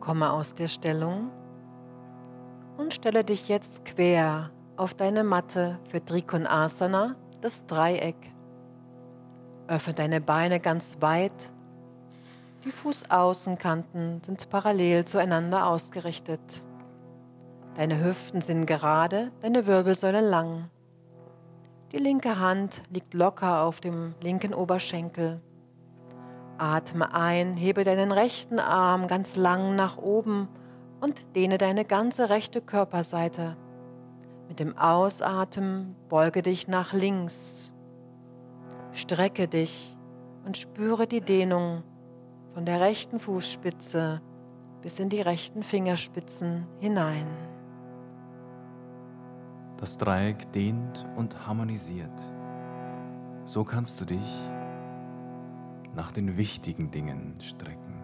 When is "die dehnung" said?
41.06-41.82